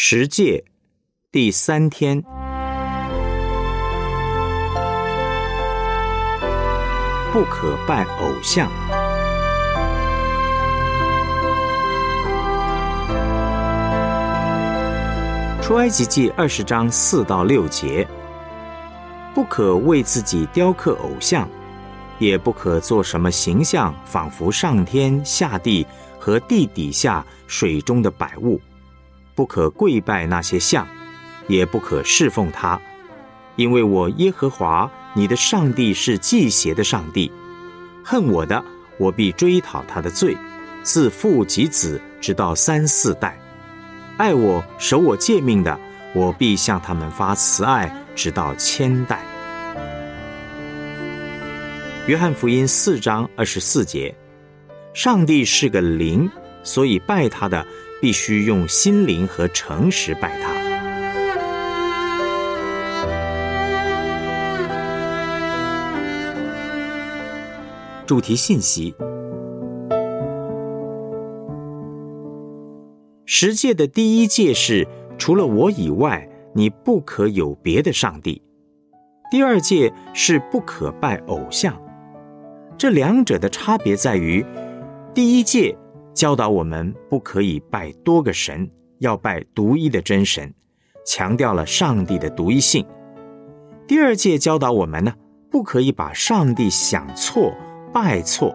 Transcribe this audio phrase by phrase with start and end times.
[0.00, 0.64] 十诫
[1.32, 2.22] 第三天，
[7.32, 8.70] 不可拜偶像。
[15.60, 18.06] 出埃及记二十章四到六节，
[19.34, 21.48] 不可为自己雕刻偶像，
[22.20, 25.84] 也不可做什么形象，仿佛上天下地
[26.20, 28.60] 和地底下水中的百物。
[29.38, 30.84] 不可跪拜那些像，
[31.46, 32.80] 也不可侍奉他，
[33.54, 37.30] 因为我耶和华你的上帝是祭邪的上帝。
[38.04, 38.64] 恨我的，
[38.98, 40.36] 我必追讨他的罪，
[40.82, 43.30] 自父及子，直到三四代；
[44.16, 45.78] 爱我、守我诫命的，
[46.16, 49.20] 我必向他们发慈爱，直到千代。
[52.08, 54.12] 约翰福音四章二十四节：
[54.92, 56.28] 上帝是个灵，
[56.64, 57.64] 所以拜他的。
[58.00, 60.56] 必须用心灵和诚实拜他。
[68.06, 68.94] 主题信息：
[73.26, 78.40] 十诫的第一诫是，除了我以外，你不可有别的上帝；
[79.30, 81.78] 第二诫是不可拜偶像。
[82.78, 84.42] 这两者的差别在于，
[85.12, 85.76] 第一诫。
[86.18, 90.52] 教导我们不可以拜多个神，要拜独一的真神，
[91.06, 92.84] 强调了上帝的独一性。
[93.86, 95.14] 第二届教导我们呢，
[95.48, 97.54] 不可以把上帝想错、
[97.94, 98.52] 拜错，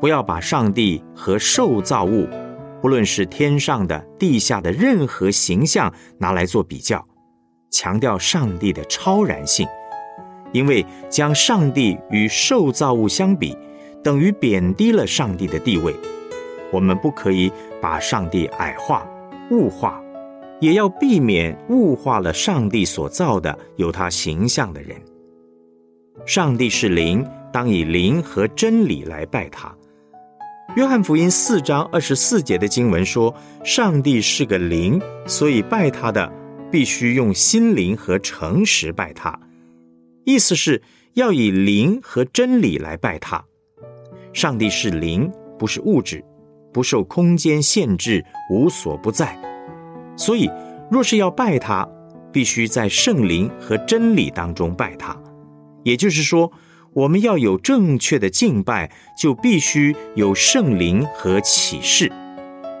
[0.00, 2.28] 不要把上帝和受造物，
[2.80, 7.04] 不论是天上的、地下的任何形象拿来做比较，
[7.68, 9.66] 强调上帝的超然性，
[10.52, 13.58] 因为将上帝与受造物相比，
[14.04, 15.92] 等于贬低了上帝的地位。
[16.72, 17.50] 我们不可以
[17.80, 19.06] 把上帝矮化、
[19.50, 20.02] 物化，
[20.60, 24.96] 也要避免物化了上帝所造的有他形象的人。
[26.24, 29.74] 上帝是灵，当以灵和真理来拜他。
[30.74, 33.34] 约翰福音四章二十四节的经文说
[33.64, 36.30] ：“上帝是个灵，所以拜他的
[36.70, 39.38] 必须用心灵和诚实拜他。”
[40.24, 40.82] 意思是
[41.14, 43.42] 要以灵和真理来拜他。
[44.32, 46.22] 上帝是灵，不是物质。
[46.76, 49.34] 不受空间限制，无所不在。
[50.14, 50.50] 所以，
[50.90, 51.88] 若是要拜他，
[52.30, 55.16] 必须在圣灵和真理当中拜他。
[55.84, 56.52] 也就是说，
[56.92, 62.12] 我们要有正确的敬拜，就必须有圣灵和启示。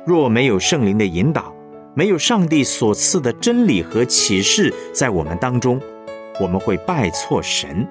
[0.06, 1.50] 若没有圣灵的引导，
[1.94, 5.80] 没有上帝所赐的真理和启示在我们当中，
[6.38, 7.88] 我们会拜错神。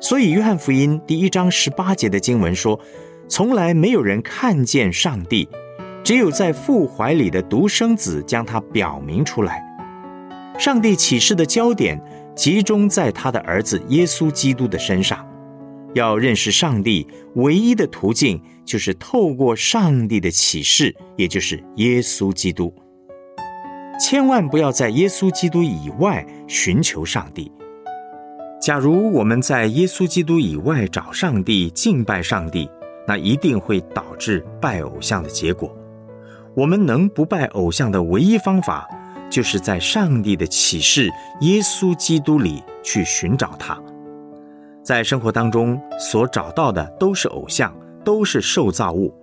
[0.00, 2.80] 所以，约翰福音第一章十八节的经文说。
[3.28, 5.48] 从来没有人看见上帝，
[6.02, 9.62] 只有在父怀里的独生子将他表明出来。
[10.58, 12.02] 上帝启示的焦点
[12.34, 15.24] 集中在他的儿子耶稣基督的身上。
[15.94, 17.06] 要认识上帝，
[17.36, 22.72] 唯一的途径就是透过上帝的启示，也就是耶稣基督。
[24.00, 27.50] 千万不要在耶稣基督以外寻求上帝。
[28.60, 32.68] 假如我们在耶稣基督以外找上帝、敬拜上帝，
[33.08, 35.74] 那一定会导致拜偶像的结果。
[36.54, 38.86] 我们能不拜偶像的唯一方法，
[39.30, 41.08] 就是在上帝的启示
[41.40, 43.80] 耶稣基督里去寻找他。
[44.82, 47.74] 在生活当中所找到的都是偶像，
[48.04, 49.14] 都是受造物，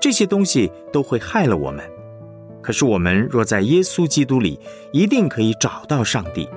[0.00, 1.84] 这些东西都会害了我们。
[2.62, 4.60] 可是我们若在耶稣基督里，
[4.92, 6.48] 一定可以找到上帝。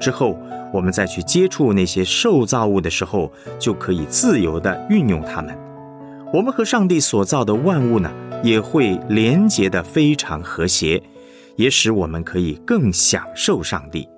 [0.00, 0.36] 之后
[0.72, 5.56] 我们再去接触那些受造物的时候，就可以自由地运用它们。
[6.32, 8.10] 我们和上帝所造的万物呢，
[8.42, 11.02] 也会连结的非常和谐，
[11.56, 14.08] 也使我们可以更享受上帝。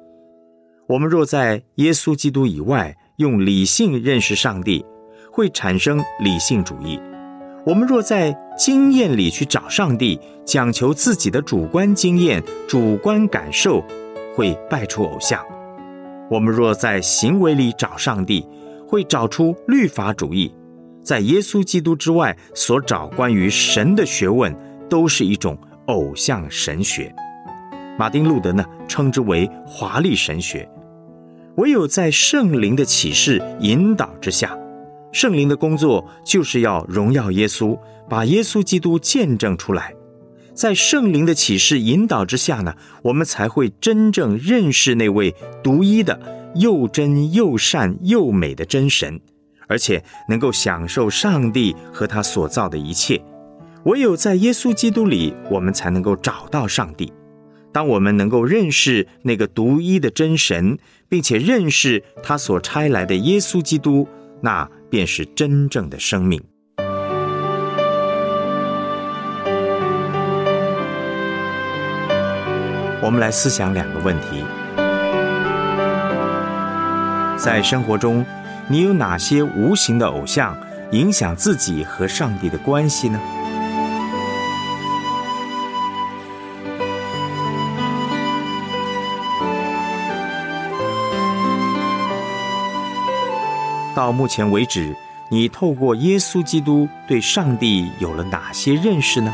[0.86, 4.84] 我们若在耶稣基督以外用理性认识上帝，
[5.32, 7.00] 会产生理性主义；
[7.66, 13.82] 我们若在经验里去找上帝，讲求自己的主观经验、主观感受，
[14.36, 15.40] 会拜出偶像；
[16.30, 18.46] 我们若在行为里找上帝，
[18.86, 20.54] 会找出律法主义。
[21.04, 24.56] 在耶稣基督之外所找关于神的学问，
[24.88, 25.56] 都是一种
[25.86, 27.14] 偶像神学。
[27.98, 30.68] 马丁路德呢，称之为华丽神学。
[31.56, 34.58] 唯有在圣灵的启示引导之下，
[35.12, 37.78] 圣灵的工作就是要荣耀耶稣，
[38.08, 39.94] 把耶稣基督见证出来。
[40.54, 46.18] 在圣灵的启示引导之下呢，我们才会真正认识那位独一的、
[46.54, 49.20] 又真又善又美的真神。
[49.68, 53.20] 而且能够享受上帝和他所造的一切，
[53.84, 57.12] 唯有在耶稣基督里，我们才能够找到上帝。
[57.72, 60.78] 当我们能够认识那个独一的真神，
[61.08, 64.06] 并且认识他所差来的耶稣基督，
[64.40, 66.40] 那便是真正的生命。
[73.02, 74.44] 我们来思想两个问题：
[77.36, 78.24] 在生活中，
[78.66, 80.56] 你有哪些无形的偶像
[80.92, 83.20] 影响自己和上帝的关系呢？
[93.94, 94.96] 到目前为止，
[95.28, 99.32] 你透过耶稣基督对上帝有了哪些认识呢？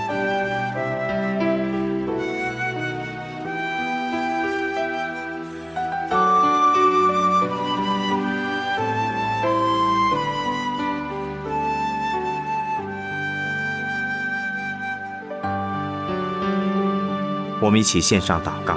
[17.61, 18.77] 我们一起献上祷告。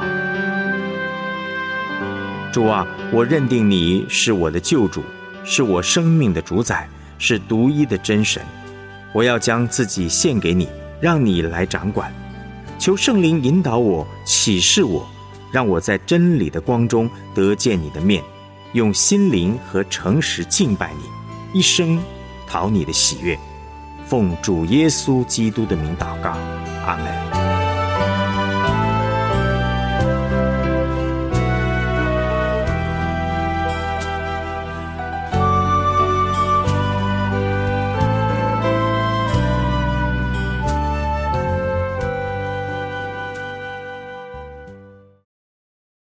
[2.51, 5.03] 主啊，我认定你是我的救主，
[5.43, 6.87] 是我生命的主宰，
[7.17, 8.43] 是独一的真神。
[9.11, 10.67] 我要将自己献给你，
[10.99, 12.13] 让你来掌管。
[12.77, 15.07] 求圣灵引导我，启示我，
[15.51, 18.23] 让我在真理的光中得见你的面，
[18.73, 21.99] 用心灵和诚实敬拜你，一生
[22.45, 23.37] 讨你的喜悦。
[24.05, 26.31] 奉主耶稣基督的名祷告，
[26.85, 27.62] 阿门。